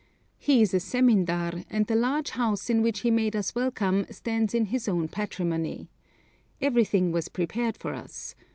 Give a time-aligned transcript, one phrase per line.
[0.39, 4.55] He is a zemindar, and the large house in which he made us welcome stands
[4.55, 5.91] in his own patrimony.
[6.59, 8.33] Everything was prepared for us.